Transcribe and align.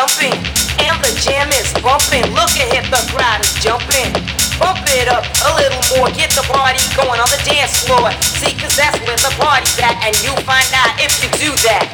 thumping 0.00 0.40
and 0.80 0.96
the 1.04 1.12
jam 1.20 1.48
is 1.60 1.68
bumping. 1.84 2.24
Look 2.32 2.48
ahead, 2.56 2.88
the 2.88 3.04
crowd 3.12 3.44
is 3.44 3.52
jumping. 3.60 4.08
Bump 4.56 4.80
it 4.96 5.12
up 5.12 5.28
a 5.44 5.50
little 5.60 5.84
more, 5.92 6.08
get 6.16 6.32
the 6.32 6.44
party 6.48 6.80
going 6.96 7.20
on 7.20 7.28
the 7.28 7.40
dance 7.44 7.84
floor. 7.84 8.08
See, 8.40 8.56
cause 8.56 8.76
that's 8.80 8.96
where 9.04 9.20
the 9.20 9.32
party's 9.36 9.76
at, 9.76 10.00
and 10.00 10.16
you 10.24 10.32
find 10.48 10.68
out 10.72 10.96
if 10.96 11.12
you 11.20 11.28
do 11.36 11.52
that. 11.68 11.84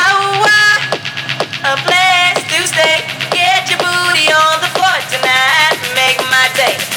Oh, 0.00 0.48
ah, 0.48 0.80
a 1.68 1.72
blast 1.84 2.48
Tuesday. 2.48 3.04
Get 3.36 3.68
your 3.68 3.80
booty 3.84 4.32
on 4.32 4.56
the 4.64 4.70
floor 4.72 4.96
tonight, 5.12 5.76
make 5.92 6.16
my 6.32 6.48
day. 6.56 6.89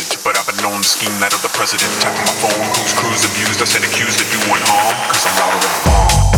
A 0.00 0.18
but 0.24 0.38
I've 0.38 0.46
been 0.46 0.56
known 0.64 0.82
scheme 0.82 1.12
that 1.20 1.34
of 1.34 1.42
the 1.42 1.52
president. 1.52 1.90
Tapping 2.00 2.24
my 2.24 2.36
phone, 2.40 2.64
who's 2.78 2.94
cruise 2.96 3.24
abused. 3.28 3.60
I 3.60 3.68
said 3.68 3.84
accused 3.84 4.20
of 4.20 4.28
doing 4.32 4.62
harm. 4.64 4.96
Cause 5.12 5.26
I'm 5.28 5.36
louder 5.36 5.60
than 5.60 5.72
a 5.72 5.80
bomb. 5.84 6.29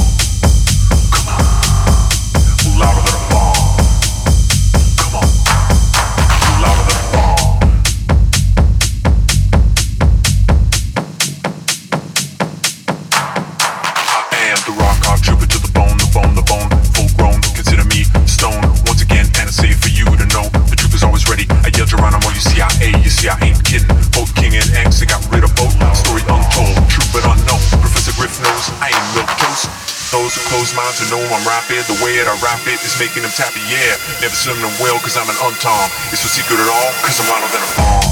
Close 30.72 31.08
to 31.08 31.16
know 31.16 31.20
I'm 31.20 31.46
rapid. 31.46 31.84
The 31.84 32.00
way 32.04 32.16
that 32.16 32.28
I 32.28 32.36
rap 32.40 32.64
it 32.66 32.80
is 32.80 32.96
making 32.98 33.22
them 33.22 33.32
tappy, 33.32 33.60
yeah. 33.68 33.96
Never 34.20 34.34
send 34.34 34.56
them 34.56 34.72
well, 34.80 34.98
cause 35.00 35.16
I'm 35.16 35.28
an 35.28 35.36
untom. 35.44 35.88
It's 36.12 36.24
no 36.24 36.28
secret 36.32 36.60
at 36.60 36.68
all, 36.68 36.92
cause 37.04 37.20
I'm 37.20 37.28
louder 37.28 37.48
than 37.52 37.60
a 37.60 37.70
bomb. 37.76 38.11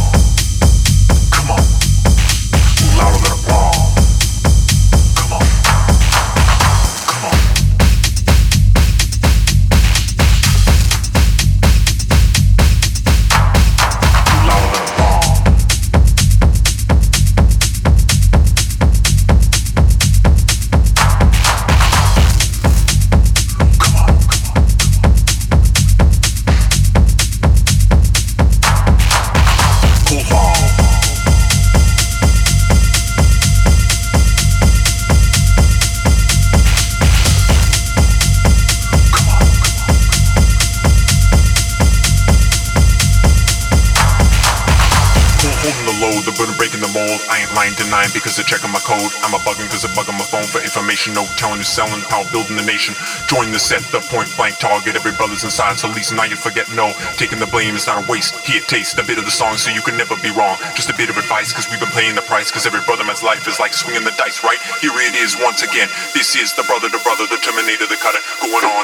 Because 48.13 48.37
they're 48.37 48.47
checking 48.47 48.71
my 48.71 48.83
code. 48.83 49.13
I'm 49.23 49.35
a 49.35 49.41
bugging 49.43 49.67
because 49.67 49.83
they're 49.83 49.97
bugging 49.97 50.19
my 50.19 50.27
phone 50.27 50.47
for 50.47 50.63
information. 50.63 51.15
No 51.15 51.27
telling 51.37 51.59
who's 51.59 51.69
selling, 51.71 52.01
power 52.09 52.25
building 52.31 52.57
the 52.57 52.67
nation. 52.67 52.95
Join 53.27 53.51
the 53.51 53.59
set, 53.59 53.83
the 53.95 54.01
point 54.11 54.31
blank 54.37 54.59
target. 54.59 54.97
Every 54.97 55.13
brother's 55.13 55.45
inside, 55.45 55.79
so 55.79 55.89
least 55.89 56.13
now 56.13 56.25
you 56.25 56.37
forget 56.37 56.71
no. 56.73 56.93
Taking 57.17 57.39
the 57.39 57.51
blame 57.51 57.75
is 57.75 57.87
not 57.87 58.03
a 58.03 58.05
waste. 58.07 58.39
Here, 58.47 58.63
taste 58.65 58.99
a 58.99 59.05
bit 59.05 59.19
of 59.19 59.25
the 59.25 59.35
song 59.35 59.57
so 59.57 59.71
you 59.71 59.83
can 59.83 59.97
never 59.97 60.17
be 60.21 60.31
wrong. 60.31 60.57
Just 60.75 60.91
a 60.91 60.97
bit 60.97 61.11
of 61.11 61.17
advice 61.17 61.53
because 61.53 61.69
we've 61.71 61.81
been 61.81 61.93
paying 61.93 62.15
the 62.15 62.25
price. 62.25 62.51
Because 62.51 62.67
every 62.67 62.81
brother 62.87 63.05
man's 63.05 63.23
life 63.23 63.47
is 63.49 63.59
like 63.59 63.75
swinging 63.75 64.05
the 64.05 64.15
dice, 64.17 64.43
right? 64.43 64.59
Here 64.81 64.95
it 64.97 65.15
is 65.19 65.37
once 65.41 65.63
again. 65.63 65.89
This 66.15 66.37
is 66.37 66.55
the 66.55 66.65
brother, 66.65 66.89
the 66.89 67.03
brother, 67.03 67.27
the 67.27 67.41
terminator, 67.43 67.87
the 67.87 68.01
cutter. 68.01 68.23
Going 68.41 68.65
on 68.65 68.80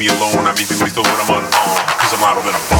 me 0.00 0.06
alone. 0.06 0.46
I'm 0.46 0.56
even 0.58 0.78
lethal 0.80 1.02
when 1.02 1.12
I'm 1.12 1.28
unarmed. 1.28 1.52
Cause 2.00 2.14
I'm 2.14 2.22
louder 2.22 2.40
than 2.40 2.54
a 2.54 2.70
bomb. 2.70 2.79